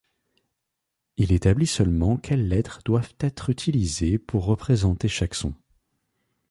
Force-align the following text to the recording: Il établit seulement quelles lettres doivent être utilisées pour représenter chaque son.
Il 1.17 1.31
établit 1.31 1.67
seulement 1.67 2.17
quelles 2.17 2.47
lettres 2.47 2.79
doivent 2.85 3.13
être 3.19 3.51
utilisées 3.51 4.17
pour 4.17 4.45
représenter 4.45 5.07
chaque 5.07 5.35
son. 5.35 5.53